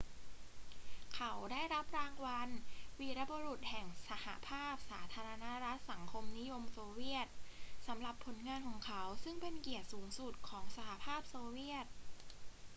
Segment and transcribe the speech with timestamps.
[1.15, 2.49] เขาได้รับรางวัล
[2.99, 7.27] วีรบุรุษแห่งสหภาพสาธารณรัฐสังคมนิยมโซเวียต
[7.87, 11.85] สำหรับผลงานของเขา ซึ่งเป็นเกียรติสูงสุดของสหภาพโซเวียต